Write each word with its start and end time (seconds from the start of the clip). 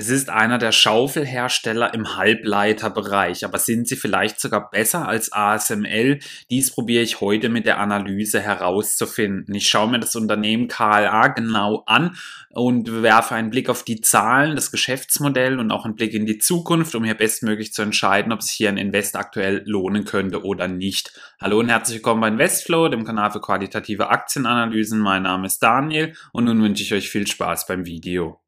Es 0.00 0.08
ist 0.08 0.30
einer 0.30 0.56
der 0.56 0.72
Schaufelhersteller 0.72 1.92
im 1.92 2.16
Halbleiterbereich, 2.16 3.44
aber 3.44 3.58
sind 3.58 3.86
sie 3.86 3.96
vielleicht 3.96 4.40
sogar 4.40 4.70
besser 4.70 5.06
als 5.06 5.30
ASML? 5.30 6.20
Dies 6.48 6.70
probiere 6.70 7.02
ich 7.02 7.20
heute 7.20 7.50
mit 7.50 7.66
der 7.66 7.78
Analyse 7.78 8.40
herauszufinden. 8.40 9.54
Ich 9.54 9.68
schaue 9.68 9.90
mir 9.90 10.00
das 10.00 10.16
Unternehmen 10.16 10.68
KLA 10.68 11.28
genau 11.28 11.82
an 11.84 12.16
und 12.48 13.02
werfe 13.02 13.34
einen 13.34 13.50
Blick 13.50 13.68
auf 13.68 13.82
die 13.82 14.00
Zahlen, 14.00 14.56
das 14.56 14.70
Geschäftsmodell 14.70 15.60
und 15.60 15.70
auch 15.70 15.84
einen 15.84 15.96
Blick 15.96 16.14
in 16.14 16.24
die 16.24 16.38
Zukunft, 16.38 16.94
um 16.94 17.04
hier 17.04 17.12
bestmöglich 17.12 17.74
zu 17.74 17.82
entscheiden, 17.82 18.32
ob 18.32 18.40
sich 18.42 18.52
hier 18.52 18.70
ein 18.70 18.78
Invest 18.78 19.16
aktuell 19.16 19.64
lohnen 19.66 20.06
könnte 20.06 20.46
oder 20.46 20.66
nicht. 20.66 21.12
Hallo 21.42 21.58
und 21.58 21.68
herzlich 21.68 21.96
willkommen 21.96 22.22
bei 22.22 22.28
Investflow, 22.28 22.88
dem 22.88 23.04
Kanal 23.04 23.32
für 23.32 23.42
qualitative 23.42 24.08
Aktienanalysen. 24.08 24.98
Mein 24.98 25.24
Name 25.24 25.46
ist 25.46 25.62
Daniel 25.62 26.14
und 26.32 26.46
nun 26.46 26.62
wünsche 26.62 26.84
ich 26.84 26.94
euch 26.94 27.10
viel 27.10 27.26
Spaß 27.26 27.66
beim 27.66 27.84
Video. 27.84 28.40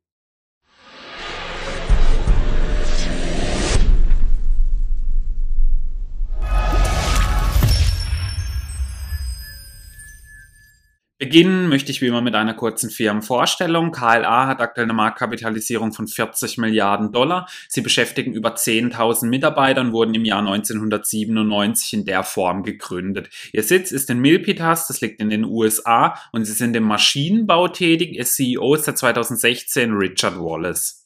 Beginnen 11.33 11.71
möchte 11.71 11.91
ich 11.91 12.03
wie 12.03 12.09
immer 12.09 12.21
mit 12.21 12.35
einer 12.35 12.53
kurzen 12.53 12.91
Firmenvorstellung. 12.91 13.91
KLA 13.91 14.49
hat 14.49 14.61
aktuell 14.61 14.85
eine 14.85 14.93
Marktkapitalisierung 14.93 15.95
von 15.95 16.07
40 16.07 16.59
Milliarden 16.59 17.11
Dollar. 17.11 17.49
Sie 17.69 17.81
beschäftigen 17.81 18.35
über 18.35 18.55
10.000 18.55 19.29
Mitarbeiter 19.29 19.81
und 19.81 19.95
wurden 19.95 20.13
im 20.13 20.27
Jahr 20.27 20.41
1997 20.41 21.95
in 21.95 22.05
der 22.05 22.23
Form 22.23 22.65
gegründet. 22.65 23.31
Ihr 23.55 23.63
Sitz 23.63 23.93
ist 23.93 24.11
in 24.11 24.21
Milpitas, 24.21 24.89
das 24.89 25.01
liegt 25.01 25.23
in 25.23 25.31
den 25.31 25.47
USA 25.47 26.19
und 26.33 26.45
sie 26.45 26.53
sind 26.53 26.77
im 26.77 26.85
Maschinenbau 26.85 27.69
tätig. 27.69 28.15
Ihr 28.15 28.27
CEO 28.27 28.75
ist 28.75 28.85
seit 28.85 28.99
2016 28.99 29.91
Richard 29.95 30.39
Wallace. 30.39 31.02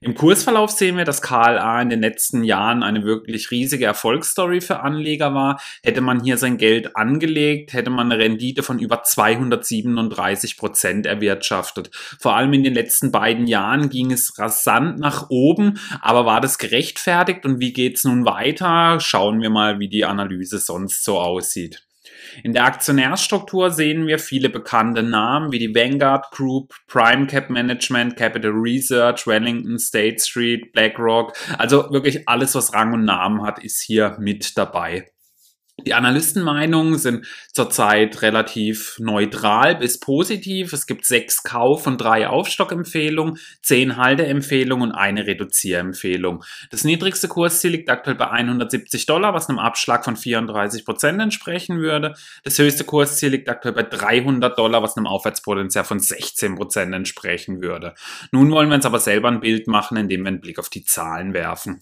Im 0.00 0.14
Kursverlauf 0.14 0.70
sehen 0.70 0.96
wir, 0.96 1.04
dass 1.04 1.22
KLA 1.22 1.80
in 1.80 1.88
den 1.88 2.00
letzten 2.00 2.44
Jahren 2.44 2.82
eine 2.82 3.04
wirklich 3.04 3.50
riesige 3.50 3.86
Erfolgsstory 3.86 4.60
für 4.60 4.80
Anleger 4.80 5.32
war. 5.32 5.60
Hätte 5.82 6.02
man 6.02 6.22
hier 6.22 6.36
sein 6.36 6.58
Geld 6.58 6.96
angelegt, 6.96 7.72
hätte 7.72 7.88
man 7.88 8.12
eine 8.12 8.22
Rendite 8.22 8.62
von 8.62 8.78
über 8.78 9.02
237 9.02 10.58
Prozent 10.58 11.06
erwirtschaftet. 11.06 11.90
Vor 12.20 12.36
allem 12.36 12.52
in 12.52 12.64
den 12.64 12.74
letzten 12.74 13.10
beiden 13.10 13.46
Jahren 13.46 13.88
ging 13.88 14.12
es 14.12 14.38
rasant 14.38 14.98
nach 14.98 15.30
oben, 15.30 15.78
aber 16.02 16.26
war 16.26 16.42
das 16.42 16.58
gerechtfertigt 16.58 17.46
und 17.46 17.60
wie 17.60 17.72
geht's 17.72 18.04
nun 18.04 18.26
weiter? 18.26 19.00
Schauen 19.00 19.40
wir 19.40 19.50
mal, 19.50 19.78
wie 19.78 19.88
die 19.88 20.04
Analyse 20.04 20.58
sonst 20.58 21.04
so 21.04 21.18
aussieht. 21.18 21.85
In 22.42 22.52
der 22.52 22.64
Aktionärsstruktur 22.64 23.70
sehen 23.70 24.06
wir 24.06 24.18
viele 24.18 24.48
bekannte 24.48 25.02
Namen 25.02 25.52
wie 25.52 25.58
die 25.58 25.74
Vanguard 25.74 26.30
Group, 26.30 26.74
Prime 26.86 27.26
Cap 27.26 27.50
Management, 27.50 28.16
Capital 28.16 28.52
Research, 28.52 29.26
Wellington, 29.26 29.78
State 29.78 30.18
Street, 30.20 30.72
BlackRock. 30.72 31.32
Also 31.58 31.90
wirklich 31.90 32.28
alles, 32.28 32.54
was 32.54 32.72
Rang 32.74 32.92
und 32.92 33.04
Namen 33.04 33.42
hat, 33.42 33.58
ist 33.58 33.82
hier 33.82 34.16
mit 34.18 34.56
dabei. 34.56 35.06
Die 35.86 35.94
Analystenmeinungen 35.94 36.98
sind 36.98 37.28
zurzeit 37.52 38.20
relativ 38.20 38.96
neutral 38.98 39.76
bis 39.76 40.00
positiv. 40.00 40.72
Es 40.72 40.88
gibt 40.88 41.06
sechs 41.06 41.44
Kauf- 41.44 41.86
und 41.86 41.98
drei 41.98 42.26
Aufstockempfehlungen, 42.26 43.38
zehn 43.62 43.96
Halteempfehlungen 43.96 44.90
und 44.90 44.96
eine 44.96 45.28
Reduzierempfehlung. 45.28 46.42
Das 46.70 46.82
niedrigste 46.82 47.28
Kursziel 47.28 47.70
liegt 47.70 47.88
aktuell 47.88 48.16
bei 48.16 48.28
170 48.28 49.06
Dollar, 49.06 49.32
was 49.32 49.48
einem 49.48 49.60
Abschlag 49.60 50.04
von 50.04 50.16
34 50.16 50.84
Prozent 50.84 51.22
entsprechen 51.22 51.78
würde. 51.78 52.14
Das 52.42 52.58
höchste 52.58 52.82
Kursziel 52.82 53.30
liegt 53.30 53.48
aktuell 53.48 53.74
bei 53.74 53.84
300 53.84 54.58
Dollar, 54.58 54.82
was 54.82 54.96
einem 54.96 55.06
Aufwärtspotenzial 55.06 55.84
von 55.84 56.00
16 56.00 56.56
Prozent 56.56 56.92
entsprechen 56.94 57.62
würde. 57.62 57.94
Nun 58.32 58.50
wollen 58.50 58.70
wir 58.70 58.74
uns 58.74 58.86
aber 58.86 58.98
selber 58.98 59.28
ein 59.28 59.38
Bild 59.38 59.68
machen, 59.68 59.96
indem 59.96 60.22
wir 60.22 60.28
einen 60.28 60.40
Blick 60.40 60.58
auf 60.58 60.68
die 60.68 60.82
Zahlen 60.82 61.32
werfen. 61.32 61.80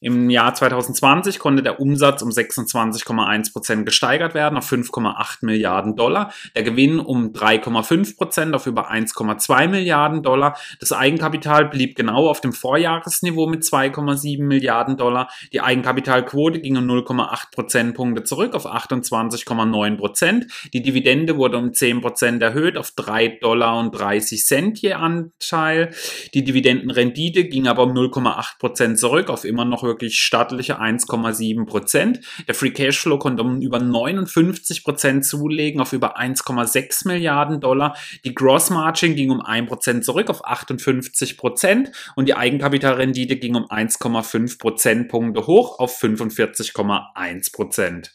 Im 0.00 0.28
Jahr 0.28 0.52
2020 0.52 1.38
konnte 1.38 1.62
der 1.62 1.80
Umsatz 1.80 2.20
um 2.20 2.28
26,1 2.28 3.45
Prozent 3.52 3.86
gesteigert 3.86 4.34
werden 4.34 4.58
auf 4.58 4.70
5,8 4.70 5.38
Milliarden 5.42 5.96
Dollar. 5.96 6.32
Der 6.54 6.62
Gewinn 6.62 7.00
um 7.00 7.32
3,5 7.32 8.16
Prozent 8.16 8.54
auf 8.54 8.66
über 8.66 8.90
1,2 8.90 9.68
Milliarden 9.68 10.22
Dollar. 10.22 10.56
Das 10.80 10.92
Eigenkapital 10.92 11.66
blieb 11.68 11.96
genau 11.96 12.28
auf 12.28 12.40
dem 12.40 12.52
Vorjahresniveau 12.52 13.46
mit 13.46 13.62
2,7 13.62 14.42
Milliarden 14.42 14.96
Dollar. 14.96 15.28
Die 15.52 15.60
Eigenkapitalquote 15.60 16.60
ging 16.60 16.76
um 16.76 16.84
0,8 16.84 17.52
Prozentpunkte 17.52 18.24
zurück 18.24 18.54
auf 18.54 18.66
28,9 18.66 19.96
Prozent. 19.96 20.46
Die 20.72 20.82
Dividende 20.82 21.36
wurde 21.36 21.58
um 21.58 21.72
10 21.72 22.00
Prozent 22.00 22.42
erhöht 22.42 22.76
auf 22.76 22.90
3 22.92 23.38
Dollar 23.40 23.78
und 23.78 23.92
30 23.92 24.44
Cent 24.44 24.78
je 24.80 24.94
Anteil. 24.94 25.90
Die 26.34 26.44
Dividendenrendite 26.44 27.44
ging 27.44 27.66
aber 27.66 27.84
um 27.84 27.92
0,8 27.92 28.58
Prozent 28.58 28.98
zurück 28.98 29.30
auf 29.30 29.44
immer 29.44 29.64
noch 29.64 29.82
wirklich 29.82 30.18
stattliche 30.18 30.80
1,7 30.80 31.66
Prozent. 31.66 32.20
Der 32.46 32.54
Free 32.54 32.70
Cashflow 32.70 33.18
konnte 33.26 33.42
um 33.42 33.60
über 33.60 33.80
59 33.80 34.84
Prozent 34.84 35.24
zulegen 35.24 35.80
auf 35.80 35.92
über 35.92 36.16
1,6 36.16 37.08
Milliarden 37.08 37.60
Dollar. 37.60 37.96
Die 38.24 38.32
Gross 38.32 38.70
Margin 38.70 39.16
ging 39.16 39.32
um 39.32 39.40
1 39.40 39.68
Prozent 39.68 40.04
zurück 40.04 40.30
auf 40.30 40.46
58 40.46 41.36
Prozent 41.36 41.90
und 42.14 42.28
die 42.28 42.34
Eigenkapitalrendite 42.34 43.34
ging 43.34 43.56
um 43.56 43.64
1,5 43.64 44.60
Prozentpunkte 44.60 45.48
hoch 45.48 45.80
auf 45.80 46.00
45,1 46.00 47.52
Prozent. 47.52 48.12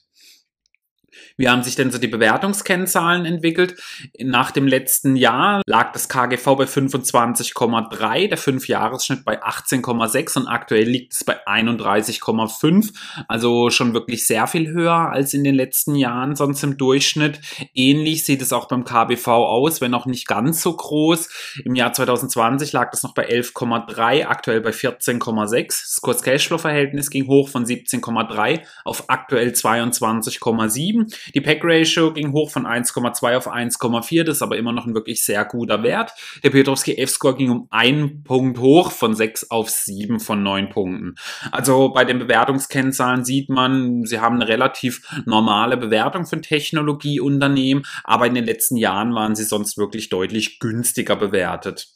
Wie 1.41 1.49
haben 1.49 1.63
sich 1.63 1.75
denn 1.75 1.89
so 1.89 1.97
die 1.97 2.07
Bewertungskennzahlen 2.07 3.25
entwickelt? 3.25 3.73
Nach 4.19 4.51
dem 4.51 4.67
letzten 4.67 5.15
Jahr 5.15 5.63
lag 5.65 5.91
das 5.91 6.07
KGV 6.07 6.45
bei 6.55 6.65
25,3, 6.65 8.27
der 8.27 8.37
5-Jahres-Schnitt 8.37 9.25
bei 9.25 9.41
18,6 9.41 10.37
und 10.37 10.47
aktuell 10.47 10.87
liegt 10.87 11.13
es 11.13 11.23
bei 11.23 11.43
31,5. 11.47 12.93
Also 13.27 13.71
schon 13.71 13.95
wirklich 13.95 14.27
sehr 14.27 14.45
viel 14.45 14.69
höher 14.69 15.09
als 15.09 15.33
in 15.33 15.43
den 15.43 15.55
letzten 15.55 15.95
Jahren 15.95 16.35
sonst 16.35 16.61
im 16.63 16.77
Durchschnitt. 16.77 17.39
Ähnlich 17.73 18.23
sieht 18.23 18.43
es 18.43 18.53
auch 18.53 18.67
beim 18.67 18.85
KBV 18.85 19.27
aus, 19.29 19.81
wenn 19.81 19.95
auch 19.95 20.05
nicht 20.05 20.27
ganz 20.27 20.61
so 20.61 20.75
groß. 20.75 21.27
Im 21.65 21.73
Jahr 21.73 21.91
2020 21.91 22.71
lag 22.71 22.91
das 22.91 23.01
noch 23.01 23.15
bei 23.15 23.27
11,3, 23.27 24.27
aktuell 24.27 24.61
bei 24.61 24.69
14,6. 24.69 25.65
Das 25.65 26.01
Kurs-Cashflow-Verhältnis 26.01 27.09
ging 27.09 27.25
hoch 27.25 27.49
von 27.49 27.65
17,3 27.65 28.61
auf 28.85 29.05
aktuell 29.09 29.49
22,7. 29.49 31.30
Die 31.35 31.41
Pack-Ratio 31.41 32.13
ging 32.13 32.31
hoch 32.33 32.49
von 32.49 32.65
1,2 32.65 33.37
auf 33.37 33.47
1,4, 33.47 34.23
das 34.23 34.37
ist 34.37 34.41
aber 34.41 34.57
immer 34.57 34.73
noch 34.73 34.85
ein 34.85 34.95
wirklich 34.95 35.23
sehr 35.23 35.45
guter 35.45 35.83
Wert. 35.83 36.11
Der 36.43 36.49
Piotrowski 36.49 36.97
F-Score 36.97 37.35
ging 37.35 37.49
um 37.49 37.67
einen 37.69 38.23
Punkt 38.23 38.59
hoch 38.59 38.91
von 38.91 39.15
6 39.15 39.51
auf 39.51 39.69
7 39.69 40.19
von 40.19 40.43
9 40.43 40.69
Punkten. 40.69 41.15
Also 41.51 41.89
bei 41.89 42.03
den 42.03 42.19
Bewertungskennzahlen 42.19 43.23
sieht 43.23 43.49
man, 43.49 44.05
sie 44.05 44.19
haben 44.19 44.35
eine 44.35 44.47
relativ 44.47 45.01
normale 45.25 45.77
Bewertung 45.77 46.25
ein 46.31 46.41
Technologieunternehmen, 46.41 47.85
aber 48.03 48.27
in 48.27 48.35
den 48.35 48.45
letzten 48.45 48.77
Jahren 48.77 49.13
waren 49.13 49.35
sie 49.35 49.43
sonst 49.43 49.77
wirklich 49.77 50.09
deutlich 50.09 50.59
günstiger 50.59 51.15
bewertet. 51.15 51.87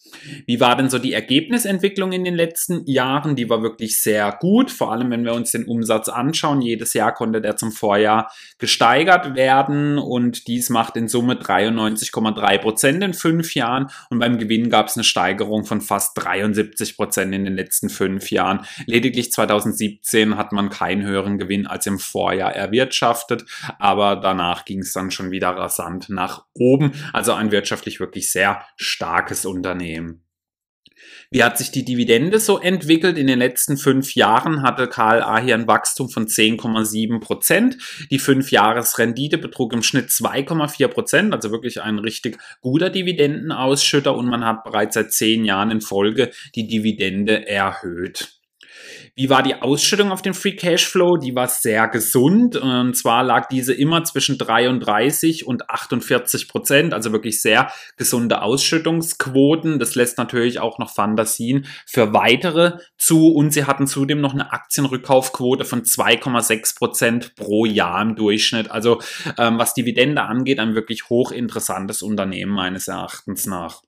Wie 0.45 0.59
war 0.59 0.75
denn 0.75 0.89
so 0.89 0.99
die 0.99 1.13
Ergebnisentwicklung 1.13 2.11
in 2.11 2.23
den 2.23 2.35
letzten 2.35 2.85
Jahren? 2.85 3.35
Die 3.35 3.49
war 3.49 3.61
wirklich 3.61 4.01
sehr 4.01 4.35
gut, 4.39 4.71
vor 4.71 4.91
allem 4.91 5.11
wenn 5.11 5.25
wir 5.25 5.33
uns 5.33 5.51
den 5.51 5.66
Umsatz 5.66 6.09
anschauen. 6.09 6.61
Jedes 6.61 6.93
Jahr 6.93 7.13
konnte 7.13 7.41
der 7.41 7.57
zum 7.57 7.71
Vorjahr 7.71 8.31
gesteigert 8.57 9.35
werden 9.35 9.97
und 9.97 10.47
dies 10.47 10.69
macht 10.69 10.95
in 10.97 11.07
Summe 11.07 11.35
93,3 11.35 12.57
Prozent 12.59 13.03
in 13.03 13.13
fünf 13.13 13.55
Jahren 13.55 13.88
und 14.09 14.19
beim 14.19 14.38
Gewinn 14.38 14.69
gab 14.69 14.88
es 14.88 14.95
eine 14.95 15.03
Steigerung 15.03 15.66
von 15.66 15.81
fast 15.81 16.17
73 16.17 16.95
Prozent 16.95 17.33
in 17.33 17.43
den 17.43 17.55
letzten 17.55 17.89
fünf 17.89 18.31
Jahren. 18.31 18.66
Lediglich 18.85 19.31
2017 19.31 20.37
hat 20.37 20.51
man 20.51 20.69
keinen 20.69 21.05
höheren 21.05 21.37
Gewinn 21.37 21.67
als 21.67 21.85
im 21.85 21.99
Vorjahr 21.99 22.55
erwirtschaftet, 22.55 23.45
aber 23.79 24.16
danach 24.16 24.66
ging 24.66 24.79
es 24.79 24.93
dann 24.93 25.11
schon 25.11 25.31
wieder 25.31 25.49
rasant 25.49 26.09
nach 26.09 26.45
oben. 26.53 26.91
Also 27.13 27.33
ein 27.33 27.51
wirtschaftlich 27.51 27.99
wirklich 27.99 28.31
sehr 28.31 28.61
starkes 28.77 29.45
Unternehmen. 29.45 30.04
Wie 31.31 31.43
hat 31.43 31.57
sich 31.57 31.71
die 31.71 31.85
Dividende 31.85 32.39
so 32.39 32.59
entwickelt? 32.59 33.17
In 33.17 33.27
den 33.27 33.39
letzten 33.39 33.77
fünf 33.77 34.16
Jahren 34.16 34.61
hatte 34.61 34.87
KLA 34.87 35.39
hier 35.39 35.55
ein 35.55 35.67
Wachstum 35.67 36.09
von 36.09 36.27
10,7 36.27 37.19
Prozent. 37.19 37.77
Die 38.11 38.19
Fünfjahresrendite 38.19 39.37
betrug 39.37 39.73
im 39.73 39.83
Schnitt 39.83 40.09
2,4 40.09 40.87
Prozent, 40.87 41.33
also 41.33 41.51
wirklich 41.51 41.81
ein 41.81 41.99
richtig 41.99 42.37
guter 42.61 42.89
Dividendenausschütter 42.89 44.16
und 44.16 44.27
man 44.27 44.45
hat 44.45 44.63
bereits 44.63 44.95
seit 44.95 45.11
zehn 45.11 45.45
Jahren 45.45 45.72
in 45.72 45.81
Folge 45.81 46.31
die 46.55 46.67
Dividende 46.67 47.47
erhöht. 47.47 48.35
Wie 49.17 49.29
war 49.29 49.44
die 49.44 49.56
Ausschüttung 49.56 50.12
auf 50.12 50.22
den 50.22 50.34
Free 50.34 50.58
Cashflow? 50.58 51.16
Die 51.16 51.35
war 51.35 51.47
sehr 51.47 51.88
gesund. 51.88 52.58
Und 52.58 52.97
zwar 52.97 53.23
lag 53.23 53.47
diese 53.47 53.73
immer 53.73 54.03
zwischen 54.03 54.38
33 54.38 55.47
und 55.47 55.70
48 55.70 56.50
Prozent, 56.50 56.94
also 56.94 57.14
wirklich 57.14 57.41
sehr 57.41 57.72
gesunde 57.96 58.41
Ausschüttungsquoten. 58.41 59.79
Das 59.79 59.96
lässt 59.96 60.17
natürlich 60.17 60.59
auch 60.59 60.79
noch 60.79 60.94
Fantasien 60.94 61.66
für 61.85 62.12
weitere 62.12 62.79
zu. 62.97 63.29
Und 63.29 63.52
sie 63.52 63.64
hatten 63.64 63.88
zudem 63.88 64.20
noch 64.20 64.34
eine 64.34 64.52
Aktienrückkaufquote 64.52 65.64
von 65.64 65.84
2,6 65.84 66.78
Prozent 66.78 67.35
pro 67.35 67.66
Jahr 67.66 68.02
im 68.02 68.17
Durchschnitt. 68.17 68.70
Also 68.70 69.00
ähm, 69.38 69.58
was 69.58 69.73
Dividende 69.73 70.23
angeht, 70.23 70.59
ein 70.59 70.76
wirklich 70.76 71.09
hochinteressantes 71.09 72.02
Unternehmen 72.02 72.52
meines 72.52 72.90
Erachtens 72.90 73.46
nach. 73.46 73.82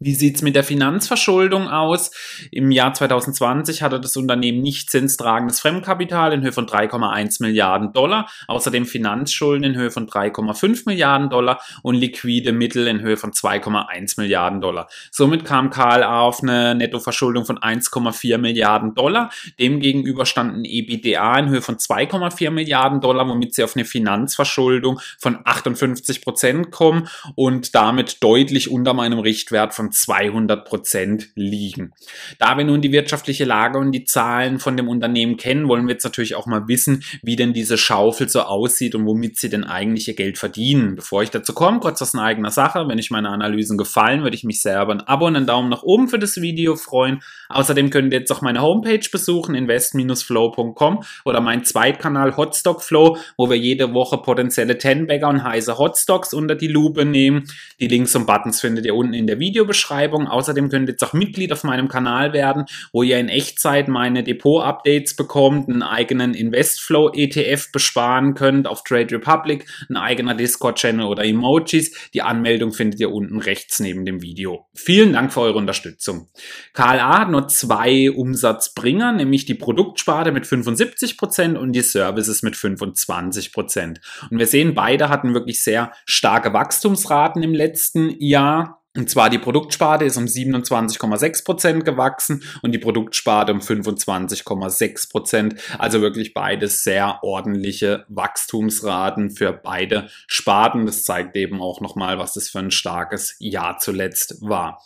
Wie 0.00 0.14
sieht's 0.14 0.42
mit 0.42 0.54
der 0.54 0.64
Finanzverschuldung 0.64 1.68
aus? 1.68 2.10
Im 2.50 2.70
Jahr 2.70 2.94
2020 2.94 3.82
hatte 3.82 4.00
das 4.00 4.16
Unternehmen 4.16 4.62
nicht 4.62 4.90
zinstragendes 4.90 5.60
Fremdkapital 5.60 6.32
in 6.32 6.42
Höhe 6.42 6.52
von 6.52 6.66
3,1 6.66 7.42
Milliarden 7.42 7.92
Dollar, 7.92 8.28
außerdem 8.48 8.86
Finanzschulden 8.86 9.64
in 9.64 9.76
Höhe 9.76 9.90
von 9.90 10.06
3,5 10.06 10.82
Milliarden 10.86 11.28
Dollar 11.28 11.60
und 11.82 11.96
liquide 11.96 12.52
Mittel 12.52 12.86
in 12.86 13.00
Höhe 13.00 13.16
von 13.18 13.32
2,1 13.32 14.18
Milliarden 14.18 14.62
Dollar. 14.62 14.88
Somit 15.10 15.44
kam 15.44 15.70
KLA 15.70 16.20
auf 16.20 16.42
eine 16.42 16.74
Nettoverschuldung 16.74 17.44
von 17.44 17.58
1,4 17.58 18.38
Milliarden 18.38 18.94
Dollar. 18.94 19.30
Demgegenüber 19.58 20.24
standen 20.24 20.64
EBITDA 20.64 21.38
in 21.40 21.48
Höhe 21.50 21.62
von 21.62 21.76
2,4 21.76 22.50
Milliarden 22.50 23.00
Dollar, 23.00 23.28
womit 23.28 23.54
sie 23.54 23.64
auf 23.64 23.76
eine 23.76 23.84
Finanzverschuldung 23.84 24.98
von 25.18 25.38
58 25.44 26.22
Prozent 26.22 26.70
kommen 26.70 27.08
und 27.34 27.74
damit 27.74 28.22
deutlich 28.22 28.70
unter 28.70 28.94
meinem 28.94 29.18
Richtwert 29.18 29.73
von 29.74 29.92
200 29.92 30.64
Prozent 30.64 31.28
liegen. 31.34 31.92
Da 32.38 32.56
wir 32.56 32.64
nun 32.64 32.80
die 32.80 32.92
wirtschaftliche 32.92 33.44
Lage 33.44 33.78
und 33.78 33.92
die 33.92 34.04
Zahlen 34.04 34.58
von 34.58 34.76
dem 34.76 34.88
Unternehmen 34.88 35.36
kennen, 35.36 35.68
wollen 35.68 35.86
wir 35.86 35.92
jetzt 35.92 36.04
natürlich 36.04 36.34
auch 36.34 36.46
mal 36.46 36.66
wissen, 36.68 37.04
wie 37.22 37.36
denn 37.36 37.52
diese 37.52 37.76
Schaufel 37.76 38.28
so 38.28 38.40
aussieht 38.40 38.94
und 38.94 39.06
womit 39.06 39.38
sie 39.38 39.50
denn 39.50 39.64
eigentlich 39.64 40.08
ihr 40.08 40.14
Geld 40.14 40.38
verdienen. 40.38 40.96
Bevor 40.96 41.22
ich 41.22 41.30
dazu 41.30 41.52
komme, 41.52 41.80
kurz 41.80 42.00
aus 42.00 42.14
eigener 42.18 42.50
Sache. 42.50 42.86
Wenn 42.88 42.98
euch 42.98 43.10
meine 43.10 43.28
Analysen 43.28 43.76
gefallen, 43.76 44.22
würde 44.22 44.36
ich 44.36 44.44
mich 44.44 44.62
sehr 44.62 44.82
über 44.82 44.92
ein 44.92 45.00
Abo 45.00 45.26
und 45.26 45.36
einen 45.36 45.46
Daumen 45.46 45.68
nach 45.68 45.82
oben 45.82 46.08
für 46.08 46.18
das 46.18 46.40
Video 46.40 46.76
freuen. 46.76 47.22
Außerdem 47.48 47.90
könnt 47.90 48.12
ihr 48.12 48.20
jetzt 48.20 48.32
auch 48.32 48.42
meine 48.42 48.62
Homepage 48.62 49.06
besuchen, 49.10 49.54
invest-flow.com 49.54 51.02
oder 51.24 51.40
meinen 51.40 51.64
Zweitkanal 51.64 52.36
Hotstock 52.36 52.82
Flow, 52.82 53.16
wo 53.36 53.50
wir 53.50 53.56
jede 53.56 53.92
Woche 53.94 54.18
potenzielle 54.18 54.78
Ten-Bagger 54.78 55.28
und 55.28 55.44
heiße 55.44 55.78
Hotstocks 55.78 56.34
unter 56.34 56.54
die 56.54 56.68
Lupe 56.68 57.04
nehmen. 57.04 57.44
Die 57.80 57.88
Links 57.88 58.14
und 58.14 58.26
Buttons 58.26 58.60
findet 58.60 58.86
ihr 58.86 58.94
unten 58.94 59.14
in 59.14 59.26
der 59.26 59.38
Video 59.38 59.63
Videobeschreibung. 59.64 60.28
Außerdem 60.28 60.68
könnt 60.68 60.88
ihr 60.88 60.92
jetzt 60.92 61.04
auch 61.04 61.12
Mitglied 61.12 61.52
auf 61.52 61.64
meinem 61.64 61.88
Kanal 61.88 62.32
werden, 62.32 62.66
wo 62.92 63.02
ihr 63.02 63.18
in 63.18 63.28
Echtzeit 63.28 63.88
meine 63.88 64.22
Depot-Updates 64.22 65.16
bekommt, 65.16 65.68
einen 65.68 65.82
eigenen 65.82 66.34
Investflow-ETF 66.34 67.72
besparen 67.72 68.34
könnt 68.34 68.66
auf 68.66 68.84
Trade 68.84 69.14
Republic, 69.14 69.66
ein 69.88 69.96
eigener 69.96 70.34
Discord-Channel 70.34 71.06
oder 71.06 71.24
Emojis. 71.24 72.10
Die 72.12 72.22
Anmeldung 72.22 72.72
findet 72.72 73.00
ihr 73.00 73.10
unten 73.10 73.40
rechts 73.40 73.80
neben 73.80 74.04
dem 74.04 74.22
Video. 74.22 74.66
Vielen 74.74 75.12
Dank 75.12 75.32
für 75.32 75.40
eure 75.40 75.58
Unterstützung. 75.58 76.28
KLA 76.74 77.20
hat 77.20 77.30
nur 77.30 77.48
zwei 77.48 78.10
Umsatzbringer, 78.10 79.12
nämlich 79.12 79.46
die 79.46 79.54
Produktsparte 79.54 80.32
mit 80.32 80.44
75% 80.44 81.56
und 81.56 81.72
die 81.72 81.80
Services 81.80 82.42
mit 82.42 82.54
25%. 82.54 83.96
Und 84.30 84.38
wir 84.38 84.46
sehen, 84.46 84.74
beide 84.74 85.08
hatten 85.08 85.34
wirklich 85.34 85.62
sehr 85.62 85.92
starke 86.04 86.52
Wachstumsraten 86.52 87.42
im 87.42 87.54
letzten 87.54 88.10
Jahr. 88.20 88.83
Und 88.96 89.10
zwar 89.10 89.28
die 89.28 89.38
Produktsparte 89.38 90.04
ist 90.04 90.16
um 90.16 90.26
27,6 90.26 91.44
Prozent 91.44 91.84
gewachsen 91.84 92.44
und 92.62 92.70
die 92.70 92.78
Produktsparte 92.78 93.52
um 93.52 93.58
25,6 93.58 95.10
Prozent. 95.10 95.56
Also 95.78 96.00
wirklich 96.00 96.32
beides 96.32 96.84
sehr 96.84 97.18
ordentliche 97.22 98.04
Wachstumsraten 98.08 99.30
für 99.30 99.52
beide 99.52 100.08
Sparten. 100.28 100.86
Das 100.86 101.04
zeigt 101.04 101.34
eben 101.36 101.60
auch 101.60 101.80
nochmal, 101.80 102.18
was 102.18 102.34
das 102.34 102.48
für 102.48 102.60
ein 102.60 102.70
starkes 102.70 103.34
Jahr 103.40 103.78
zuletzt 103.78 104.40
war. 104.42 104.80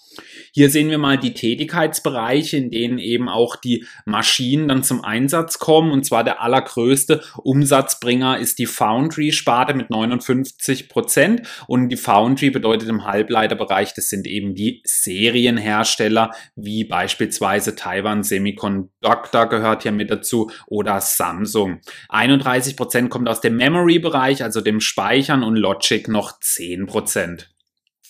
Hier 0.52 0.70
sehen 0.70 0.90
wir 0.90 0.99
mal 0.99 1.19
die 1.19 1.34
Tätigkeitsbereiche, 1.34 2.56
in 2.56 2.70
denen 2.70 2.99
eben 2.99 3.28
auch 3.28 3.56
die 3.56 3.84
Maschinen 4.05 4.69
dann 4.69 4.82
zum 4.82 5.05
Einsatz 5.05 5.58
kommen. 5.58 5.93
Und 5.93 6.05
zwar 6.05 6.25
der 6.25 6.43
allergrößte 6.43 7.22
Umsatzbringer 7.37 8.38
ist 8.38 8.58
die 8.58 8.66
Foundry-Sparte 8.66 9.75
mit 9.75 9.90
59 9.90 10.88
Prozent. 10.88 11.43
Und 11.66 11.90
die 11.90 11.96
Foundry 11.96 12.50
bedeutet 12.50 12.88
im 12.88 13.05
Halbleiterbereich 13.05 13.94
das 13.98 14.08
sind 14.08 14.26
eben 14.26 14.54
die 14.54 14.80
Serienhersteller, 14.84 16.30
wie 16.56 16.84
beispielsweise 16.84 17.74
Taiwan 17.74 18.22
Semiconductor 18.22 19.48
gehört 19.48 19.82
hier 19.82 19.92
mit 19.92 20.10
dazu 20.10 20.50
oder 20.66 21.00
Samsung. 21.00 21.80
31 22.08 22.76
Prozent 22.76 23.10
kommt 23.10 23.28
aus 23.28 23.40
dem 23.40 23.56
Memory-Bereich, 23.56 24.42
also 24.42 24.60
dem 24.60 24.80
Speichern 24.80 25.42
und 25.42 25.56
Logic 25.56 26.08
noch 26.08 26.40
10%. 26.40 26.86
Prozent. 26.86 27.50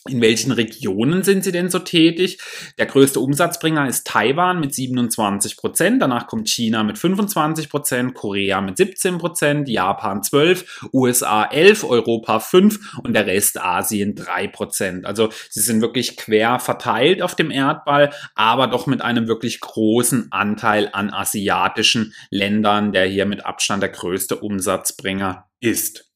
In 0.08 0.22
welchen 0.22 0.52
Regionen 0.52 1.22
sind 1.22 1.44
sie 1.44 1.52
denn 1.52 1.68
so 1.68 1.78
tätig? 1.80 2.38
Der 2.78 2.86
größte 2.86 3.20
Umsatzbringer 3.20 3.86
ist 3.86 4.06
Taiwan 4.06 4.58
mit 4.58 4.74
27 4.74 5.56
Prozent, 5.56 6.00
danach 6.00 6.26
kommt 6.26 6.48
China 6.48 6.82
mit 6.82 6.98
25 6.98 7.68
Prozent, 7.68 8.14
Korea 8.14 8.60
mit 8.62 8.78
17 8.78 9.18
Prozent, 9.18 9.68
Japan 9.68 10.22
12, 10.22 10.88
USA 10.94 11.44
11, 11.44 11.84
Europa 11.84 12.40
5 12.40 13.00
und 13.02 13.12
der 13.12 13.26
Rest 13.26 13.60
Asien 13.60 14.14
3 14.14 14.48
Prozent. 14.48 15.04
Also 15.04 15.28
sie 15.50 15.60
sind 15.60 15.82
wirklich 15.82 16.16
quer 16.16 16.58
verteilt 16.58 17.20
auf 17.20 17.34
dem 17.34 17.50
Erdball, 17.50 18.10
aber 18.34 18.66
doch 18.66 18.86
mit 18.86 19.02
einem 19.02 19.28
wirklich 19.28 19.60
großen 19.60 20.28
Anteil 20.30 20.88
an 20.92 21.10
asiatischen 21.10 22.14
Ländern, 22.30 22.92
der 22.92 23.06
hier 23.06 23.26
mit 23.26 23.44
Abstand 23.44 23.82
der 23.82 23.90
größte 23.90 24.36
Umsatzbringer 24.36 25.48
ist. 25.60 26.07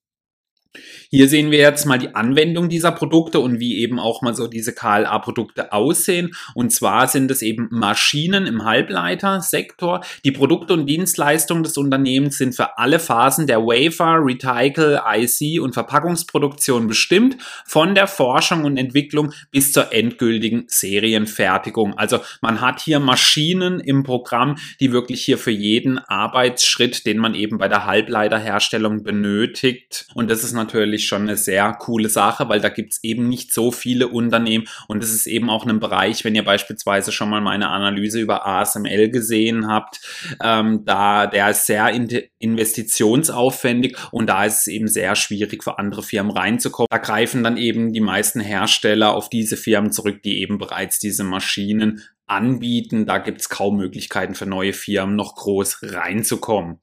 Hier 1.10 1.28
sehen 1.28 1.50
wir 1.50 1.58
jetzt 1.58 1.84
mal 1.84 1.98
die 1.98 2.14
Anwendung 2.14 2.70
dieser 2.70 2.92
Produkte 2.92 3.40
und 3.40 3.60
wie 3.60 3.78
eben 3.78 3.98
auch 3.98 4.22
mal 4.22 4.34
so 4.34 4.46
diese 4.46 4.72
KLA-Produkte 4.72 5.70
aussehen. 5.70 6.34
Und 6.54 6.72
zwar 6.72 7.06
sind 7.08 7.30
es 7.30 7.42
eben 7.42 7.68
Maschinen 7.70 8.46
im 8.46 8.64
Halbleitersektor. 8.64 10.02
Die 10.24 10.32
Produkte 10.32 10.72
und 10.72 10.86
Dienstleistungen 10.86 11.64
des 11.64 11.76
Unternehmens 11.76 12.38
sind 12.38 12.54
für 12.54 12.78
alle 12.78 12.98
Phasen 12.98 13.46
der 13.46 13.60
Wafer, 13.60 14.24
Recycle, 14.24 15.02
IC 15.06 15.60
und 15.60 15.74
Verpackungsproduktion 15.74 16.86
bestimmt, 16.86 17.36
von 17.66 17.94
der 17.94 18.06
Forschung 18.06 18.64
und 18.64 18.78
Entwicklung 18.78 19.34
bis 19.50 19.72
zur 19.72 19.92
endgültigen 19.92 20.64
Serienfertigung. 20.68 21.98
Also 21.98 22.20
man 22.40 22.62
hat 22.62 22.80
hier 22.80 23.00
Maschinen 23.00 23.80
im 23.80 24.02
Programm, 24.02 24.56
die 24.80 24.92
wirklich 24.92 25.22
hier 25.22 25.36
für 25.36 25.50
jeden 25.50 25.98
Arbeitsschritt, 25.98 27.04
den 27.04 27.18
man 27.18 27.34
eben 27.34 27.58
bei 27.58 27.68
der 27.68 27.84
Halbleiterherstellung 27.84 29.02
benötigt. 29.02 30.06
Und 30.14 30.30
das 30.30 30.42
ist 30.42 30.52
natürlich 30.52 30.61
natürlich 30.62 31.06
schon 31.06 31.22
eine 31.22 31.36
sehr 31.36 31.72
coole 31.74 32.08
Sache, 32.08 32.48
weil 32.48 32.60
da 32.60 32.68
gibt 32.68 32.92
es 32.92 33.04
eben 33.04 33.28
nicht 33.28 33.52
so 33.52 33.72
viele 33.72 34.08
Unternehmen 34.08 34.66
und 34.88 35.02
es 35.02 35.12
ist 35.12 35.26
eben 35.26 35.50
auch 35.50 35.66
ein 35.66 35.80
Bereich, 35.80 36.24
wenn 36.24 36.34
ihr 36.34 36.44
beispielsweise 36.44 37.12
schon 37.12 37.30
mal 37.30 37.40
meine 37.40 37.68
Analyse 37.68 38.20
über 38.20 38.46
ASML 38.46 39.10
gesehen 39.10 39.68
habt, 39.68 40.00
ähm, 40.42 40.84
da 40.84 41.26
der 41.26 41.50
ist 41.50 41.66
sehr 41.66 41.88
in 41.90 42.08
investitionsaufwendig 42.38 43.96
und 44.10 44.26
da 44.28 44.44
ist 44.44 44.60
es 44.60 44.66
eben 44.66 44.88
sehr 44.88 45.14
schwierig 45.16 45.62
für 45.64 45.78
andere 45.78 46.02
Firmen 46.02 46.32
reinzukommen. 46.32 46.88
Da 46.90 46.98
greifen 46.98 47.42
dann 47.42 47.56
eben 47.56 47.92
die 47.92 48.00
meisten 48.00 48.40
Hersteller 48.40 49.14
auf 49.14 49.28
diese 49.28 49.56
Firmen 49.56 49.92
zurück, 49.92 50.22
die 50.22 50.40
eben 50.40 50.58
bereits 50.58 50.98
diese 50.98 51.24
Maschinen 51.24 52.02
anbieten. 52.26 53.06
Da 53.06 53.18
gibt 53.18 53.40
es 53.40 53.48
kaum 53.48 53.76
Möglichkeiten 53.76 54.34
für 54.34 54.46
neue 54.46 54.72
Firmen 54.72 55.16
noch 55.16 55.34
groß 55.36 55.78
reinzukommen. 55.82 56.78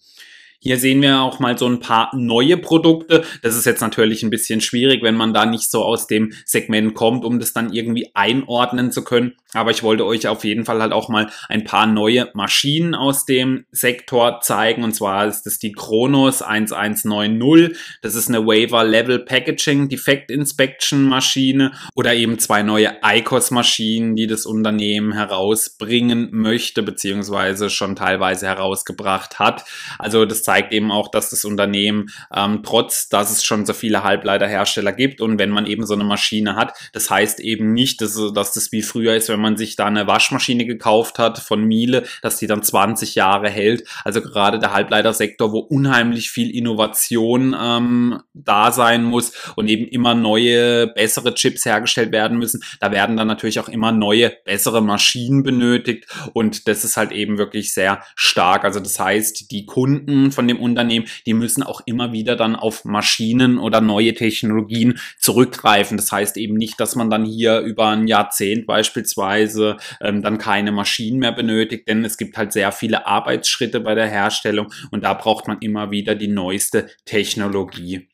Hier 0.61 0.77
sehen 0.77 1.01
wir 1.01 1.21
auch 1.21 1.39
mal 1.39 1.57
so 1.57 1.67
ein 1.67 1.79
paar 1.79 2.13
neue 2.13 2.57
Produkte. 2.57 3.23
Das 3.41 3.55
ist 3.55 3.65
jetzt 3.65 3.79
natürlich 3.79 4.23
ein 4.23 4.29
bisschen 4.29 4.59
schwierig, 4.59 5.01
wenn 5.01 5.15
man 5.15 5.33
da 5.33 5.45
nicht 5.45 5.71
so 5.71 5.85
aus 5.85 6.05
dem 6.05 6.33
Segment 6.43 6.95
kommt, 6.95 7.23
um 7.23 7.39
das 7.39 7.53
dann 7.53 7.71
irgendwie 7.71 8.11
einordnen 8.13 8.91
zu 8.91 9.05
können. 9.05 9.35
Aber 9.53 9.71
ich 9.71 9.83
wollte 9.83 10.05
euch 10.05 10.27
auf 10.27 10.43
jeden 10.43 10.65
Fall 10.65 10.81
halt 10.81 10.91
auch 10.91 11.07
mal 11.07 11.29
ein 11.47 11.63
paar 11.63 11.87
neue 11.87 12.29
Maschinen 12.33 12.93
aus 12.93 13.25
dem 13.25 13.65
Sektor 13.71 14.41
zeigen. 14.41 14.83
Und 14.83 14.93
zwar 14.93 15.25
ist 15.27 15.43
das 15.43 15.59
die 15.59 15.71
Kronos 15.71 16.41
1190. 16.41 17.77
Das 18.01 18.15
ist 18.15 18.27
eine 18.27 18.45
Waiver 18.45 18.83
Level 18.83 19.19
Packaging 19.19 19.87
Defect 19.87 20.29
Inspection 20.29 21.03
Maschine 21.03 21.71
oder 21.95 22.13
eben 22.13 22.37
zwei 22.37 22.63
neue 22.63 22.97
ICOS 23.03 23.51
Maschinen, 23.51 24.17
die 24.17 24.27
das 24.27 24.45
Unternehmen 24.45 25.13
herausbringen 25.13 26.27
möchte, 26.31 26.83
beziehungsweise 26.83 27.69
schon 27.69 27.95
teilweise 27.95 28.45
herausgebracht 28.45 29.39
hat. 29.39 29.63
Also 29.97 30.25
das 30.25 30.43
zeigt 30.49 30.73
eben 30.73 30.91
auch, 30.91 31.11
dass 31.11 31.29
das 31.29 31.45
Unternehmen 31.45 32.07
ähm, 32.35 32.61
trotz, 32.63 33.07
dass 33.07 33.29
es 33.29 33.43
schon 33.43 33.67
so 33.67 33.73
viele 33.73 34.03
Halbleiterhersteller 34.03 34.93
gibt 34.93 35.21
und 35.21 35.37
wenn 35.37 35.51
man 35.51 35.67
eben 35.67 35.85
so 35.85 35.93
eine 35.93 36.03
Maschine 36.03 36.55
hat, 36.55 36.73
das 36.91 37.11
heißt 37.11 37.39
eben 37.39 37.71
nicht, 37.73 38.01
dass, 38.01 38.19
dass 38.33 38.53
das 38.53 38.71
wie 38.71 38.81
früher 38.81 39.13
ist, 39.15 39.29
wenn 39.29 39.39
man 39.39 39.57
sich 39.57 39.75
da 39.75 39.85
eine 39.85 40.07
Waschmaschine 40.07 40.65
gekauft 40.65 41.19
hat 41.19 41.37
von 41.37 41.63
Miele, 41.63 42.03
dass 42.23 42.37
die 42.37 42.47
dann 42.47 42.63
20 42.63 43.13
Jahre 43.13 43.47
hält. 43.47 43.87
Also 44.03 44.21
gerade 44.21 44.57
der 44.57 44.73
Halbleitersektor, 44.73 45.51
wo 45.51 45.59
unheimlich 45.59 46.31
viel 46.31 46.49
Innovation 46.49 47.55
ähm, 47.59 48.19
da 48.33 48.71
sein 48.71 49.03
muss 49.03 49.33
und 49.55 49.67
eben 49.67 49.85
immer 49.85 50.15
neue, 50.15 50.87
bessere 50.87 51.35
Chips 51.35 51.63
hergestellt 51.65 52.11
werden 52.11 52.39
müssen, 52.39 52.63
da 52.79 52.91
werden 52.91 53.17
dann 53.17 53.27
natürlich 53.27 53.59
auch 53.59 53.69
immer 53.69 53.91
neue, 53.91 54.33
bessere 54.45 54.81
Maschinen 54.81 55.43
benötigt 55.43 56.07
und 56.33 56.67
das 56.67 56.83
ist 56.83 56.97
halt 56.97 57.11
eben 57.11 57.37
wirklich 57.37 57.71
sehr 57.71 58.01
stark. 58.15 58.63
Also 58.63 58.79
das 58.79 58.99
heißt, 58.99 59.51
die 59.51 59.67
Kunden 59.67 60.31
von 60.39 60.47
dem 60.47 60.61
Unternehmen, 60.61 61.05
die 61.25 61.33
müssen 61.33 61.63
auch 61.63 61.81
immer 61.85 62.13
wieder 62.13 62.37
dann 62.37 62.55
auf 62.55 62.85
Maschinen 62.85 63.57
oder 63.57 63.81
neue 63.81 64.13
Technologien 64.13 64.97
zurückgreifen. 65.17 65.97
Das 65.97 66.13
heißt 66.13 66.37
eben 66.37 66.53
nicht, 66.53 66.79
dass 66.79 66.95
man 66.95 67.09
dann 67.09 67.25
hier 67.25 67.59
über 67.59 67.89
ein 67.89 68.07
Jahrzehnt 68.07 68.65
beispielsweise 68.65 69.75
ähm, 69.99 70.21
dann 70.21 70.37
keine 70.37 70.71
Maschinen 70.71 71.19
mehr 71.19 71.33
benötigt, 71.33 71.89
denn 71.89 72.05
es 72.05 72.17
gibt 72.17 72.37
halt 72.37 72.53
sehr 72.53 72.71
viele 72.71 73.05
Arbeitsschritte 73.05 73.81
bei 73.81 73.95
der 73.95 74.07
Herstellung 74.07 74.71
und 74.91 75.03
da 75.03 75.13
braucht 75.13 75.49
man 75.49 75.57
immer 75.59 75.91
wieder 75.91 76.15
die 76.15 76.29
neueste 76.29 76.87
Technologie. 77.03 78.08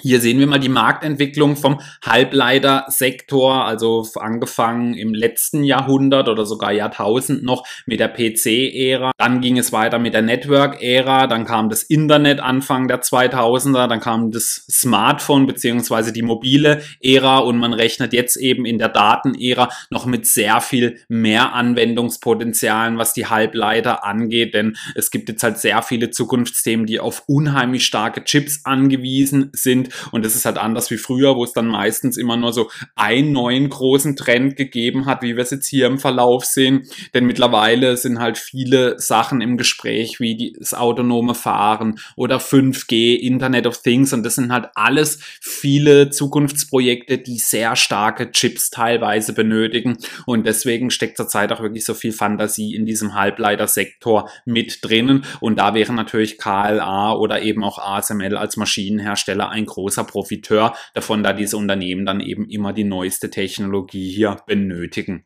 Hier 0.00 0.20
sehen 0.20 0.38
wir 0.38 0.46
mal 0.46 0.60
die 0.60 0.68
Marktentwicklung 0.68 1.56
vom 1.56 1.80
Halbleitersektor, 2.04 3.64
also 3.64 4.06
angefangen 4.14 4.94
im 4.94 5.12
letzten 5.12 5.64
Jahrhundert 5.64 6.28
oder 6.28 6.46
sogar 6.46 6.72
Jahrtausend 6.72 7.42
noch 7.42 7.66
mit 7.84 7.98
der 7.98 8.08
PC-Ära. 8.08 9.10
Dann 9.18 9.40
ging 9.40 9.58
es 9.58 9.72
weiter 9.72 9.98
mit 9.98 10.14
der 10.14 10.22
Network-Ära, 10.22 11.26
dann 11.26 11.44
kam 11.44 11.68
das 11.68 11.82
Internet 11.82 12.38
Anfang 12.38 12.86
der 12.86 13.02
2000er, 13.02 13.88
dann 13.88 13.98
kam 13.98 14.30
das 14.30 14.64
Smartphone 14.70 15.46
beziehungsweise 15.46 16.12
die 16.12 16.22
mobile 16.22 16.80
Ära 17.00 17.38
und 17.38 17.58
man 17.58 17.72
rechnet 17.72 18.12
jetzt 18.12 18.36
eben 18.36 18.66
in 18.66 18.78
der 18.78 18.90
Datenära 18.90 19.68
noch 19.90 20.06
mit 20.06 20.26
sehr 20.26 20.60
viel 20.60 21.00
mehr 21.08 21.54
Anwendungspotenzialen, 21.54 22.98
was 22.98 23.14
die 23.14 23.26
Halbleiter 23.26 24.04
angeht, 24.04 24.54
denn 24.54 24.76
es 24.94 25.10
gibt 25.10 25.28
jetzt 25.28 25.42
halt 25.42 25.58
sehr 25.58 25.82
viele 25.82 26.10
Zukunftsthemen, 26.10 26.86
die 26.86 27.00
auf 27.00 27.24
unheimlich 27.26 27.84
starke 27.84 28.22
Chips 28.22 28.60
angewiesen 28.64 29.50
sind 29.52 29.87
und 30.12 30.24
das 30.24 30.34
ist 30.34 30.44
halt 30.44 30.58
anders 30.58 30.90
wie 30.90 30.98
früher, 30.98 31.36
wo 31.36 31.44
es 31.44 31.52
dann 31.52 31.66
meistens 31.66 32.16
immer 32.16 32.36
nur 32.36 32.52
so 32.52 32.70
einen 32.94 33.32
neuen 33.32 33.68
großen 33.68 34.16
Trend 34.16 34.56
gegeben 34.56 35.06
hat, 35.06 35.22
wie 35.22 35.36
wir 35.36 35.42
es 35.42 35.50
jetzt 35.50 35.66
hier 35.68 35.86
im 35.86 35.98
Verlauf 35.98 36.44
sehen. 36.44 36.88
Denn 37.14 37.26
mittlerweile 37.26 37.96
sind 37.96 38.18
halt 38.18 38.38
viele 38.38 38.98
Sachen 38.98 39.40
im 39.40 39.56
Gespräch, 39.56 40.20
wie 40.20 40.54
das 40.58 40.74
autonome 40.74 41.34
Fahren 41.34 41.98
oder 42.16 42.38
5G, 42.38 43.16
Internet 43.16 43.66
of 43.66 43.82
Things. 43.82 44.12
Und 44.12 44.22
das 44.22 44.36
sind 44.36 44.52
halt 44.52 44.68
alles 44.74 45.20
viele 45.40 46.10
Zukunftsprojekte, 46.10 47.18
die 47.18 47.38
sehr 47.38 47.76
starke 47.76 48.30
Chips 48.32 48.70
teilweise 48.70 49.32
benötigen. 49.32 49.98
Und 50.26 50.46
deswegen 50.46 50.90
steckt 50.90 51.16
zurzeit 51.16 51.52
auch 51.52 51.60
wirklich 51.60 51.84
so 51.84 51.94
viel 51.94 52.12
Fantasie 52.12 52.74
in 52.74 52.86
diesem 52.86 53.14
Halbleitersektor 53.14 54.30
mit 54.44 54.84
drinnen. 54.84 55.24
Und 55.40 55.58
da 55.58 55.74
wären 55.74 55.96
natürlich 55.96 56.38
KLA 56.38 57.14
oder 57.14 57.42
eben 57.42 57.64
auch 57.64 57.78
ASML 57.78 58.36
als 58.36 58.56
Maschinenhersteller 58.56 59.48
ein 59.48 59.66
großer 59.78 60.04
Profiteur 60.04 60.74
davon, 60.94 61.22
da 61.22 61.32
diese 61.32 61.56
Unternehmen 61.56 62.04
dann 62.04 62.20
eben 62.20 62.48
immer 62.48 62.72
die 62.72 62.84
neueste 62.84 63.30
Technologie 63.30 64.10
hier 64.10 64.36
benötigen. 64.46 65.24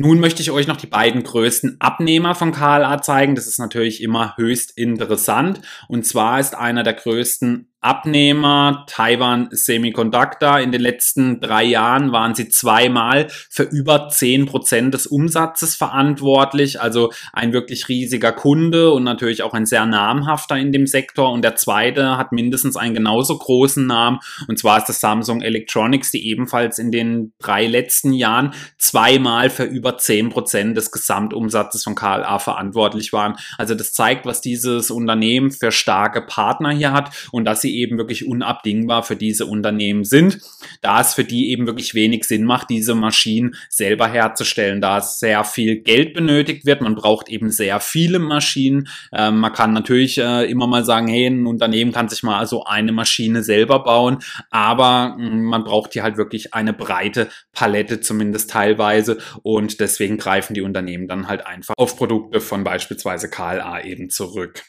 Nun 0.00 0.20
möchte 0.20 0.40
ich 0.42 0.52
euch 0.52 0.68
noch 0.68 0.76
die 0.76 0.86
beiden 0.86 1.24
größten 1.24 1.80
Abnehmer 1.80 2.36
von 2.36 2.52
KLA 2.52 3.02
zeigen. 3.02 3.34
Das 3.34 3.48
ist 3.48 3.58
natürlich 3.58 4.00
immer 4.00 4.36
höchst 4.36 4.78
interessant. 4.78 5.60
Und 5.88 6.06
zwar 6.06 6.38
ist 6.38 6.54
einer 6.54 6.84
der 6.84 6.94
größten 6.94 7.72
Abnehmer 7.80 8.84
Taiwan 8.88 9.48
Semiconductor. 9.52 10.58
In 10.58 10.72
den 10.72 10.80
letzten 10.80 11.40
drei 11.40 11.62
Jahren 11.62 12.10
waren 12.10 12.34
sie 12.34 12.48
zweimal 12.48 13.28
für 13.50 13.62
über 13.62 14.08
zehn 14.08 14.46
Prozent 14.46 14.94
des 14.94 15.06
Umsatzes 15.06 15.76
verantwortlich. 15.76 16.80
Also 16.80 17.12
ein 17.32 17.52
wirklich 17.52 17.88
riesiger 17.88 18.32
Kunde 18.32 18.90
und 18.90 19.04
natürlich 19.04 19.44
auch 19.44 19.54
ein 19.54 19.64
sehr 19.64 19.86
namhafter 19.86 20.56
in 20.56 20.72
dem 20.72 20.88
Sektor. 20.88 21.30
Und 21.30 21.42
der 21.42 21.54
zweite 21.54 22.16
hat 22.16 22.32
mindestens 22.32 22.76
einen 22.76 22.94
genauso 22.94 23.38
großen 23.38 23.86
Namen. 23.86 24.18
Und 24.48 24.58
zwar 24.58 24.78
ist 24.78 24.88
das 24.88 24.98
Samsung 24.98 25.40
Electronics, 25.40 26.10
die 26.10 26.26
ebenfalls 26.26 26.80
in 26.80 26.90
den 26.90 27.32
drei 27.38 27.66
letzten 27.66 28.12
Jahren 28.12 28.54
zweimal 28.76 29.50
für 29.50 29.64
über 29.64 29.98
zehn 29.98 30.30
Prozent 30.30 30.76
des 30.76 30.90
Gesamtumsatzes 30.90 31.84
von 31.84 31.94
KLA 31.94 32.40
verantwortlich 32.40 33.12
waren. 33.12 33.36
Also 33.56 33.76
das 33.76 33.92
zeigt, 33.92 34.26
was 34.26 34.40
dieses 34.40 34.90
Unternehmen 34.90 35.52
für 35.52 35.70
starke 35.70 36.22
Partner 36.22 36.70
hier 36.70 36.92
hat 36.92 37.10
und 37.30 37.44
dass 37.44 37.60
sie 37.60 37.67
sie 37.68 37.78
eben 37.78 37.98
wirklich 37.98 38.26
unabdingbar 38.26 39.02
für 39.02 39.16
diese 39.16 39.46
Unternehmen 39.46 40.04
sind, 40.04 40.40
da 40.80 41.00
es 41.00 41.14
für 41.14 41.24
die 41.24 41.50
eben 41.50 41.66
wirklich 41.66 41.94
wenig 41.94 42.24
Sinn 42.24 42.44
macht, 42.44 42.70
diese 42.70 42.94
Maschinen 42.94 43.54
selber 43.68 44.08
herzustellen, 44.08 44.80
da 44.80 44.98
es 44.98 45.18
sehr 45.18 45.44
viel 45.44 45.80
Geld 45.82 46.14
benötigt 46.14 46.64
wird. 46.64 46.80
Man 46.80 46.94
braucht 46.94 47.28
eben 47.28 47.50
sehr 47.50 47.80
viele 47.80 48.18
Maschinen. 48.18 48.88
Ähm, 49.12 49.40
man 49.40 49.52
kann 49.52 49.72
natürlich 49.72 50.18
äh, 50.18 50.50
immer 50.50 50.66
mal 50.66 50.84
sagen, 50.84 51.08
hey, 51.08 51.26
ein 51.26 51.46
Unternehmen 51.46 51.92
kann 51.92 52.08
sich 52.08 52.22
mal 52.22 52.46
so 52.46 52.64
eine 52.64 52.92
Maschine 52.92 53.42
selber 53.42 53.82
bauen, 53.82 54.18
aber 54.50 55.16
mh, 55.18 55.28
mm, 55.28 55.44
man 55.44 55.64
braucht 55.64 55.92
hier 55.92 56.02
halt 56.02 56.16
wirklich 56.16 56.54
eine 56.54 56.72
breite 56.72 57.28
Palette, 57.52 58.00
zumindest 58.00 58.50
teilweise. 58.50 59.18
Und 59.42 59.80
deswegen 59.80 60.16
greifen 60.16 60.54
die 60.54 60.62
Unternehmen 60.62 61.08
dann 61.08 61.28
halt 61.28 61.46
einfach 61.46 61.74
auf 61.76 61.96
Produkte 61.96 62.40
von 62.40 62.64
beispielsweise 62.64 63.28
KLA 63.28 63.84
eben 63.84 64.10
zurück. 64.10 64.62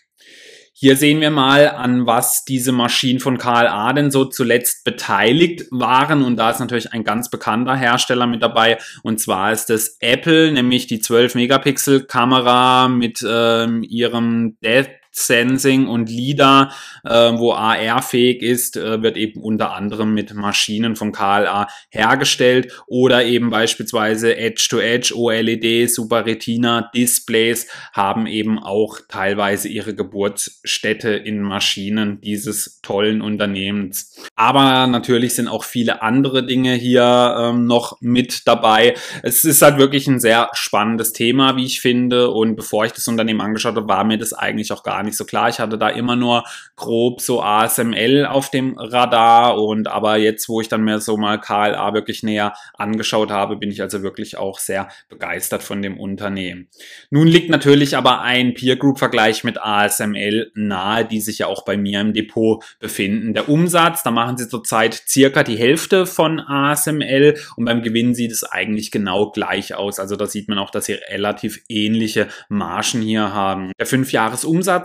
Hier 0.81 0.95
sehen 0.95 1.19
wir 1.19 1.29
mal, 1.29 1.67
an 1.67 2.05
was 2.05 2.45
diese 2.45 2.71
Maschinen 2.71 3.19
von 3.19 3.37
KLA 3.37 3.91
denn 3.91 4.11
so 4.11 4.23
zuletzt 4.23 4.85
beteiligt 4.85 5.65
waren. 5.71 6.23
Und 6.23 6.37
da 6.37 6.51
ist 6.51 6.61
natürlich 6.61 6.93
ein 6.93 7.03
ganz 7.03 7.29
bekannter 7.29 7.75
Hersteller 7.75 8.25
mit 8.27 8.41
dabei. 8.41 8.77
Und 9.03 9.19
zwar 9.19 9.51
ist 9.51 9.69
es 9.71 9.97
Apple, 9.99 10.53
nämlich 10.53 10.87
die 10.87 11.01
12-Megapixel-Kamera 11.01 12.87
mit 12.87 13.19
ähm, 13.27 13.83
ihrem 13.83 14.57
Death 14.63 14.98
Sensing 15.11 15.87
und 15.87 16.09
LIDAR, 16.09 16.73
äh, 17.03 17.09
wo 17.09 17.53
AR 17.53 18.01
fähig 18.01 18.41
ist, 18.41 18.77
äh, 18.77 19.01
wird 19.01 19.17
eben 19.17 19.41
unter 19.41 19.73
anderem 19.73 20.13
mit 20.13 20.33
Maschinen 20.33 20.95
von 20.95 21.11
KLA 21.11 21.67
hergestellt 21.89 22.71
oder 22.87 23.25
eben 23.25 23.49
beispielsweise 23.49 24.37
Edge-to-Edge, 24.37 25.13
OLED, 25.15 25.89
Super 25.89 26.25
Retina 26.25 26.89
Displays 26.95 27.67
haben 27.93 28.27
eben 28.27 28.59
auch 28.59 28.99
teilweise 29.07 29.67
ihre 29.67 29.95
Geburtsstätte 29.95 31.09
in 31.09 31.41
Maschinen 31.41 32.21
dieses 32.21 32.79
tollen 32.81 33.21
Unternehmens. 33.21 34.15
Aber 34.35 34.87
natürlich 34.87 35.35
sind 35.35 35.47
auch 35.47 35.63
viele 35.63 36.01
andere 36.01 36.45
Dinge 36.45 36.73
hier 36.73 37.35
ähm, 37.39 37.65
noch 37.65 37.97
mit 38.01 38.47
dabei. 38.47 38.95
Es 39.23 39.43
ist 39.45 39.61
halt 39.61 39.77
wirklich 39.77 40.07
ein 40.07 40.19
sehr 40.19 40.49
spannendes 40.53 41.13
Thema, 41.13 41.55
wie 41.57 41.65
ich 41.65 41.81
finde. 41.81 42.29
Und 42.29 42.55
bevor 42.55 42.85
ich 42.85 42.91
das 42.91 43.07
Unternehmen 43.07 43.41
angeschaut 43.41 43.75
habe, 43.75 43.87
war 43.87 44.03
mir 44.03 44.17
das 44.17 44.33
eigentlich 44.33 44.71
auch 44.71 44.83
gar 44.83 44.98
nicht 45.03 45.17
so 45.17 45.25
klar. 45.25 45.49
Ich 45.49 45.59
hatte 45.59 45.77
da 45.77 45.89
immer 45.89 46.15
nur 46.15 46.43
grob 46.75 47.21
so 47.21 47.41
ASML 47.41 48.25
auf 48.25 48.49
dem 48.49 48.77
Radar 48.77 49.61
und 49.61 49.87
aber 49.87 50.17
jetzt, 50.17 50.49
wo 50.49 50.61
ich 50.61 50.69
dann 50.69 50.83
mir 50.83 50.99
so 50.99 51.17
mal 51.17 51.39
KLA 51.39 51.93
wirklich 51.93 52.23
näher 52.23 52.53
angeschaut 52.77 53.31
habe, 53.31 53.57
bin 53.57 53.71
ich 53.71 53.81
also 53.81 54.01
wirklich 54.01 54.37
auch 54.37 54.59
sehr 54.59 54.89
begeistert 55.09 55.63
von 55.63 55.81
dem 55.81 55.99
Unternehmen. 55.99 56.67
Nun 57.09 57.27
liegt 57.27 57.49
natürlich 57.49 57.97
aber 57.97 58.21
ein 58.21 58.53
Peer 58.53 58.75
Group 58.75 58.99
Vergleich 58.99 59.43
mit 59.43 59.61
ASML 59.61 60.51
nahe, 60.55 61.05
die 61.05 61.21
sich 61.21 61.39
ja 61.39 61.47
auch 61.47 61.63
bei 61.65 61.77
mir 61.77 62.01
im 62.01 62.13
Depot 62.13 62.63
befinden. 62.79 63.33
Der 63.33 63.49
Umsatz, 63.49 64.03
da 64.03 64.11
machen 64.11 64.37
sie 64.37 64.47
zurzeit 64.47 64.93
circa 65.07 65.43
die 65.43 65.57
Hälfte 65.57 66.05
von 66.05 66.39
ASML 66.39 67.37
und 67.55 67.65
beim 67.65 67.81
Gewinn 67.81 68.13
sieht 68.15 68.31
es 68.31 68.43
eigentlich 68.43 68.91
genau 68.91 69.31
gleich 69.31 69.73
aus. 69.75 69.99
Also 69.99 70.15
da 70.15 70.25
sieht 70.25 70.47
man 70.47 70.59
auch, 70.59 70.69
dass 70.69 70.85
sie 70.85 70.93
relativ 70.93 71.61
ähnliche 71.67 72.27
Margen 72.49 73.01
hier 73.01 73.33
haben. 73.33 73.71
Der 73.79 73.85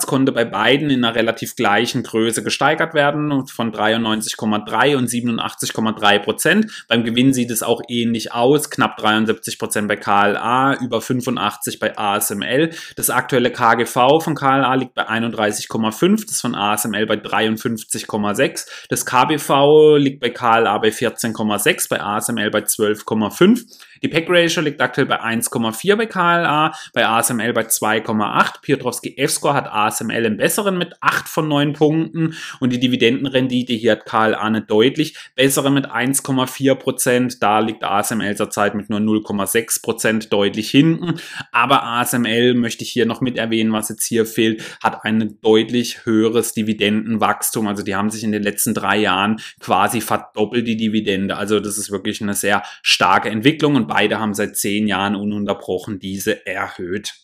5-Jahres-Umsatz 0.04 0.06
konnte 0.06 0.32
bei 0.32 0.44
beiden 0.44 0.90
in 0.90 1.04
einer 1.04 1.14
relativ 1.14 1.56
gleichen 1.56 2.02
Größe 2.02 2.42
gesteigert 2.42 2.94
werden, 2.94 3.46
von 3.46 3.72
93,3 3.72 4.96
und 4.96 5.08
87,3 5.08 6.18
Prozent. 6.20 6.84
Beim 6.88 7.04
Gewinn 7.04 7.32
sieht 7.32 7.50
es 7.50 7.62
auch 7.62 7.80
ähnlich 7.88 8.32
aus, 8.32 8.70
knapp 8.70 8.96
73 8.96 9.58
Prozent 9.58 9.88
bei 9.88 9.96
KLA, 9.96 10.78
über 10.80 11.00
85 11.00 11.78
bei 11.78 11.96
ASML. 11.96 12.70
Das 12.96 13.10
aktuelle 13.10 13.50
KGV 13.50 14.22
von 14.22 14.34
KLA 14.34 14.74
liegt 14.74 14.94
bei 14.94 15.08
31,5, 15.08 16.26
das 16.26 16.40
von 16.40 16.54
ASML 16.54 17.06
bei 17.06 17.16
53,6. 17.16 18.66
Das 18.88 19.06
KBV 19.06 19.96
liegt 19.96 20.20
bei 20.20 20.30
KLA 20.30 20.78
bei 20.78 20.88
14,6, 20.88 21.88
bei 21.88 22.00
ASML 22.00 22.50
bei 22.50 22.60
12,5. 22.60 23.64
Die 24.02 24.08
Pack 24.08 24.26
Ratio 24.28 24.62
liegt 24.62 24.80
aktuell 24.80 25.06
bei 25.06 25.20
1,4 25.22 25.96
bei 25.96 26.06
KLA, 26.06 26.72
bei 26.92 27.06
ASML 27.06 27.52
bei 27.52 27.62
2,8. 27.62 28.60
Piotrowski 28.62 29.16
F-Score 29.16 29.54
hat 29.54 29.70
ASML 29.70 30.24
im 30.24 30.36
besseren 30.36 30.78
mit 30.78 30.94
8 31.00 31.28
von 31.28 31.48
9 31.48 31.72
Punkten 31.72 32.34
und 32.60 32.72
die 32.72 32.80
Dividendenrendite 32.80 33.72
hier 33.72 33.92
hat 33.92 34.06
KLA 34.06 34.40
eine 34.40 34.62
deutlich 34.62 35.16
bessere 35.34 35.70
mit 35.70 35.90
1,4 35.90 36.74
Prozent. 36.74 37.42
Da 37.42 37.60
liegt 37.60 37.84
ASML 37.84 38.36
zurzeit 38.36 38.74
mit 38.74 38.90
nur 38.90 39.00
0,6 39.00 39.82
Prozent 39.82 40.32
deutlich 40.32 40.70
hinten. 40.70 41.20
Aber 41.52 41.84
ASML 41.84 42.54
möchte 42.54 42.84
ich 42.84 42.90
hier 42.90 43.06
noch 43.06 43.20
mit 43.20 43.36
erwähnen, 43.36 43.72
was 43.72 43.88
jetzt 43.88 44.06
hier 44.06 44.26
fehlt, 44.26 44.62
hat 44.82 45.04
ein 45.04 45.38
deutlich 45.42 46.04
höheres 46.04 46.52
Dividendenwachstum. 46.52 47.66
Also 47.68 47.82
die 47.82 47.94
haben 47.94 48.10
sich 48.10 48.24
in 48.24 48.32
den 48.32 48.42
letzten 48.42 48.74
drei 48.74 48.98
Jahren 48.98 49.40
quasi 49.60 50.00
verdoppelt 50.00 50.66
die 50.66 50.76
Dividende. 50.76 51.36
Also 51.36 51.60
das 51.60 51.78
ist 51.78 51.90
wirklich 51.90 52.20
eine 52.22 52.34
sehr 52.34 52.62
starke 52.82 53.28
Entwicklung 53.30 53.76
und 53.76 53.83
beide 53.86 54.18
haben 54.18 54.34
seit 54.34 54.56
zehn 54.56 54.86
Jahren 54.88 55.16
ununterbrochen 55.16 55.98
diese 55.98 56.46
erhöht. 56.46 57.14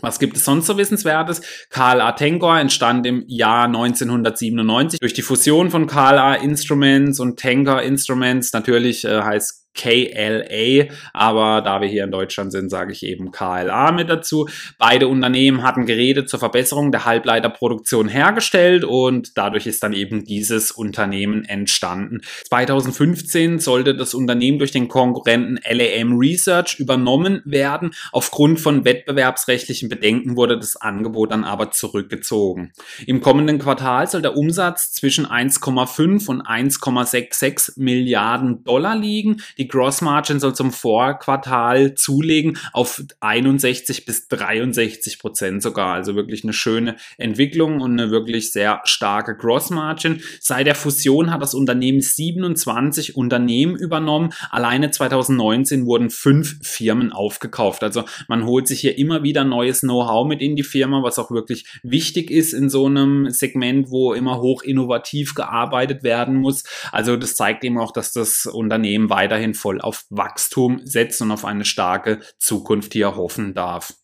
Was 0.00 0.18
gibt 0.18 0.36
es 0.36 0.44
sonst 0.44 0.66
so 0.66 0.76
Wissenswertes? 0.76 1.42
KLA 1.70 2.12
Tenkor 2.12 2.58
entstand 2.58 3.06
im 3.06 3.24
Jahr 3.26 3.64
1997 3.64 5.00
durch 5.00 5.14
die 5.14 5.22
Fusion 5.22 5.70
von 5.70 5.86
KLA 5.86 6.36
Instruments 6.36 7.18
und 7.20 7.38
Tenkor 7.38 7.82
Instruments. 7.82 8.52
Natürlich 8.52 9.04
äh, 9.04 9.22
heißt 9.22 9.67
KLA, 9.78 10.92
aber 11.12 11.62
da 11.62 11.80
wir 11.80 11.88
hier 11.88 12.04
in 12.04 12.10
Deutschland 12.10 12.50
sind, 12.50 12.68
sage 12.68 12.92
ich 12.92 13.04
eben 13.04 13.30
KLA 13.30 13.92
mit 13.92 14.10
dazu. 14.10 14.48
Beide 14.76 15.06
Unternehmen 15.08 15.62
hatten 15.62 15.86
Geräte 15.86 16.26
zur 16.26 16.40
Verbesserung 16.40 16.90
der 16.90 17.04
Halbleiterproduktion 17.04 18.08
hergestellt 18.08 18.84
und 18.84 19.38
dadurch 19.38 19.66
ist 19.66 19.82
dann 19.82 19.92
eben 19.92 20.24
dieses 20.24 20.72
Unternehmen 20.72 21.44
entstanden. 21.44 22.22
2015 22.48 23.60
sollte 23.60 23.94
das 23.94 24.14
Unternehmen 24.14 24.58
durch 24.58 24.72
den 24.72 24.88
Konkurrenten 24.88 25.60
LAM 25.68 26.18
Research 26.18 26.80
übernommen 26.80 27.40
werden. 27.44 27.92
Aufgrund 28.10 28.58
von 28.58 28.84
wettbewerbsrechtlichen 28.84 29.88
Bedenken 29.88 30.36
wurde 30.36 30.58
das 30.58 30.74
Angebot 30.76 31.30
dann 31.30 31.44
aber 31.44 31.70
zurückgezogen. 31.70 32.72
Im 33.06 33.20
kommenden 33.20 33.58
Quartal 33.58 34.08
soll 34.08 34.22
der 34.22 34.36
Umsatz 34.36 34.92
zwischen 34.92 35.26
1,5 35.26 36.28
und 36.28 36.42
1,66 36.42 37.74
Milliarden 37.76 38.64
Dollar 38.64 38.96
liegen. 38.96 39.40
Die 39.56 39.67
Gross 39.68 40.00
Margin 40.00 40.40
soll 40.40 40.54
zum 40.54 40.72
Vorquartal 40.72 41.94
zulegen 41.94 42.58
auf 42.72 43.02
61 43.20 44.06
bis 44.06 44.28
63 44.28 45.18
Prozent 45.18 45.62
sogar. 45.62 45.94
Also 45.94 46.14
wirklich 46.14 46.44
eine 46.44 46.52
schöne 46.52 46.96
Entwicklung 47.16 47.80
und 47.80 47.92
eine 47.92 48.10
wirklich 48.10 48.52
sehr 48.52 48.80
starke 48.84 49.36
Gross 49.36 49.70
Margin. 49.70 50.20
Seit 50.40 50.66
der 50.66 50.74
Fusion 50.74 51.30
hat 51.30 51.42
das 51.42 51.54
Unternehmen 51.54 52.00
27 52.00 53.16
Unternehmen 53.16 53.76
übernommen. 53.76 54.32
Alleine 54.50 54.90
2019 54.90 55.86
wurden 55.86 56.10
fünf 56.10 56.56
Firmen 56.62 57.12
aufgekauft. 57.12 57.82
Also 57.82 58.04
man 58.28 58.44
holt 58.44 58.68
sich 58.68 58.80
hier 58.80 58.98
immer 58.98 59.22
wieder 59.22 59.44
neues 59.44 59.80
Know-how 59.80 60.26
mit 60.26 60.40
in 60.40 60.56
die 60.56 60.62
Firma, 60.62 61.02
was 61.02 61.18
auch 61.18 61.30
wirklich 61.30 61.66
wichtig 61.82 62.30
ist 62.30 62.52
in 62.52 62.68
so 62.68 62.86
einem 62.86 63.30
Segment, 63.30 63.90
wo 63.90 64.12
immer 64.12 64.40
hoch 64.40 64.62
innovativ 64.62 65.34
gearbeitet 65.34 66.02
werden 66.02 66.36
muss. 66.36 66.64
Also 66.92 67.16
das 67.16 67.36
zeigt 67.36 67.64
eben 67.64 67.78
auch, 67.78 67.92
dass 67.92 68.12
das 68.12 68.46
Unternehmen 68.46 69.10
weiterhin 69.10 69.47
voll 69.54 69.80
auf 69.80 70.04
Wachstum 70.10 70.80
setzt 70.84 71.20
und 71.22 71.30
auf 71.30 71.44
eine 71.44 71.64
starke 71.64 72.20
Zukunft 72.38 72.92
hier 72.92 73.16
hoffen 73.16 73.54
darf. 73.54 73.94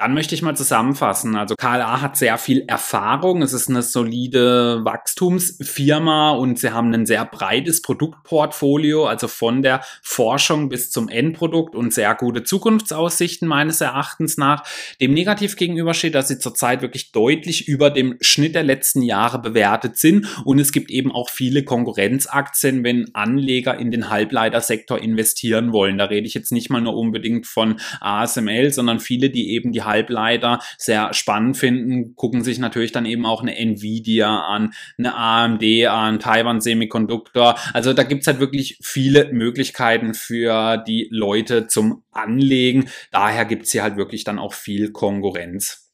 Dann 0.00 0.14
möchte 0.14 0.34
ich 0.34 0.40
mal 0.40 0.56
zusammenfassen. 0.56 1.36
Also 1.36 1.56
KLA 1.56 2.00
hat 2.00 2.16
sehr 2.16 2.38
viel 2.38 2.64
Erfahrung. 2.66 3.42
Es 3.42 3.52
ist 3.52 3.68
eine 3.68 3.82
solide 3.82 4.82
Wachstumsfirma 4.82 6.30
und 6.30 6.58
sie 6.58 6.72
haben 6.72 6.90
ein 6.94 7.04
sehr 7.04 7.26
breites 7.26 7.82
Produktportfolio, 7.82 9.04
also 9.04 9.28
von 9.28 9.60
der 9.60 9.82
Forschung 10.02 10.70
bis 10.70 10.90
zum 10.90 11.10
Endprodukt 11.10 11.74
und 11.74 11.92
sehr 11.92 12.14
gute 12.14 12.44
Zukunftsaussichten 12.44 13.46
meines 13.46 13.82
Erachtens 13.82 14.38
nach. 14.38 14.64
Dem 15.02 15.12
negativ 15.12 15.56
gegenüber 15.56 15.92
steht, 15.92 16.14
dass 16.14 16.28
sie 16.28 16.38
zurzeit 16.38 16.80
wirklich 16.80 17.12
deutlich 17.12 17.68
über 17.68 17.90
dem 17.90 18.16
Schnitt 18.22 18.54
der 18.54 18.62
letzten 18.62 19.02
Jahre 19.02 19.38
bewertet 19.38 19.98
sind 19.98 20.26
und 20.46 20.58
es 20.58 20.72
gibt 20.72 20.90
eben 20.90 21.12
auch 21.12 21.28
viele 21.28 21.62
Konkurrenzaktien, 21.62 22.84
wenn 22.84 23.14
Anleger 23.14 23.76
in 23.76 23.90
den 23.90 24.08
Halbleitersektor 24.08 24.98
investieren 24.98 25.74
wollen. 25.74 25.98
Da 25.98 26.06
rede 26.06 26.26
ich 26.26 26.32
jetzt 26.32 26.52
nicht 26.52 26.70
mal 26.70 26.80
nur 26.80 26.96
unbedingt 26.96 27.46
von 27.46 27.78
ASML, 28.00 28.70
sondern 28.70 28.98
viele, 28.98 29.28
die 29.28 29.50
eben 29.50 29.72
die 29.72 29.89
Halbleiter 29.90 30.60
sehr 30.78 31.12
spannend 31.12 31.56
finden, 31.56 32.14
gucken 32.16 32.42
sich 32.42 32.58
natürlich 32.58 32.92
dann 32.92 33.04
eben 33.04 33.26
auch 33.26 33.42
eine 33.42 33.56
Nvidia 33.56 34.44
an, 34.44 34.72
eine 34.96 35.14
AMD 35.14 35.64
an, 35.88 36.18
Taiwan 36.20 36.60
Semiconductor. 36.60 37.58
Also 37.74 37.92
da 37.92 38.04
gibt's 38.04 38.26
halt 38.26 38.40
wirklich 38.40 38.78
viele 38.82 39.32
Möglichkeiten 39.32 40.14
für 40.14 40.78
die 40.78 41.08
Leute 41.10 41.66
zum 41.66 42.02
Anlegen. 42.12 42.88
Daher 43.10 43.44
gibt's 43.44 43.72
hier 43.72 43.82
halt 43.82 43.96
wirklich 43.96 44.24
dann 44.24 44.38
auch 44.38 44.54
viel 44.54 44.92
Konkurrenz. 44.92 45.89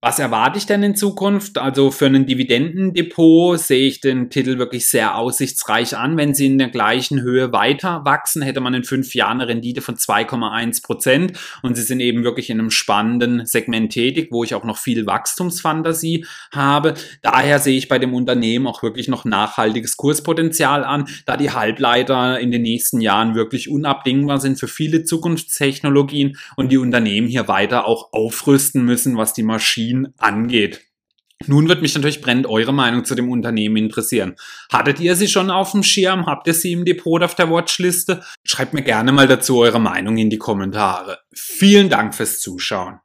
Was 0.00 0.20
erwarte 0.20 0.58
ich 0.58 0.66
denn 0.66 0.84
in 0.84 0.94
Zukunft? 0.94 1.58
Also 1.58 1.90
für 1.90 2.06
ein 2.06 2.24
Dividendendepot 2.24 3.58
sehe 3.58 3.88
ich 3.88 4.00
den 4.00 4.30
Titel 4.30 4.58
wirklich 4.58 4.86
sehr 4.86 5.16
aussichtsreich 5.16 5.96
an. 5.96 6.16
Wenn 6.16 6.34
sie 6.34 6.46
in 6.46 6.56
der 6.56 6.68
gleichen 6.68 7.20
Höhe 7.20 7.52
weiter 7.52 8.04
wachsen, 8.04 8.42
hätte 8.42 8.60
man 8.60 8.74
in 8.74 8.84
fünf 8.84 9.16
Jahren 9.16 9.40
eine 9.40 9.48
Rendite 9.48 9.80
von 9.80 9.96
2,1 9.96 10.84
Prozent. 10.84 11.32
Und 11.64 11.74
sie 11.74 11.82
sind 11.82 11.98
eben 11.98 12.22
wirklich 12.22 12.48
in 12.48 12.60
einem 12.60 12.70
spannenden 12.70 13.44
Segment 13.44 13.92
tätig, 13.92 14.28
wo 14.30 14.44
ich 14.44 14.54
auch 14.54 14.62
noch 14.62 14.78
viel 14.78 15.04
Wachstumsfantasie 15.04 16.24
habe. 16.52 16.94
Daher 17.22 17.58
sehe 17.58 17.76
ich 17.76 17.88
bei 17.88 17.98
dem 17.98 18.14
Unternehmen 18.14 18.68
auch 18.68 18.84
wirklich 18.84 19.08
noch 19.08 19.24
nachhaltiges 19.24 19.96
Kurspotenzial 19.96 20.84
an, 20.84 21.08
da 21.26 21.36
die 21.36 21.50
Halbleiter 21.50 22.38
in 22.38 22.52
den 22.52 22.62
nächsten 22.62 23.00
Jahren 23.00 23.34
wirklich 23.34 23.68
unabdingbar 23.68 24.38
sind 24.38 24.60
für 24.60 24.68
viele 24.68 25.02
Zukunftstechnologien 25.02 26.38
und 26.54 26.70
die 26.70 26.78
Unternehmen 26.78 27.26
hier 27.26 27.48
weiter 27.48 27.84
auch 27.88 28.12
aufrüsten 28.12 28.84
müssen, 28.84 29.16
was 29.16 29.32
die 29.32 29.42
Maschinen 29.42 29.87
Berlin 29.88 30.14
angeht. 30.18 30.84
Nun 31.46 31.68
wird 31.68 31.82
mich 31.82 31.94
natürlich 31.94 32.20
brennend 32.20 32.48
eure 32.48 32.72
Meinung 32.74 33.04
zu 33.04 33.14
dem 33.14 33.30
Unternehmen 33.30 33.76
interessieren. 33.76 34.34
Hattet 34.72 34.98
ihr 34.98 35.14
sie 35.14 35.28
schon 35.28 35.50
auf 35.50 35.70
dem 35.70 35.84
Schirm? 35.84 36.26
Habt 36.26 36.48
ihr 36.48 36.54
sie 36.54 36.72
im 36.72 36.84
Depot 36.84 37.22
auf 37.22 37.36
der 37.36 37.48
Watchliste? 37.48 38.22
Schreibt 38.44 38.74
mir 38.74 38.82
gerne 38.82 39.12
mal 39.12 39.28
dazu 39.28 39.58
eure 39.58 39.78
Meinung 39.80 40.16
in 40.16 40.30
die 40.30 40.38
Kommentare. 40.38 41.20
Vielen 41.32 41.90
Dank 41.90 42.16
fürs 42.16 42.40
Zuschauen. 42.40 42.98